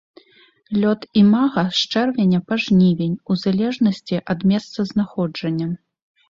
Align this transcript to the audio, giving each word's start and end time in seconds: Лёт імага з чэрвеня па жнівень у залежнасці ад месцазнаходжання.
Лёт 0.83 1.01
імага 1.21 1.63
з 1.79 1.83
чэрвеня 1.93 2.39
па 2.47 2.57
жнівень 2.63 3.13
у 3.29 3.37
залежнасці 3.43 4.21
ад 4.37 4.49
месцазнаходжання. 4.53 5.69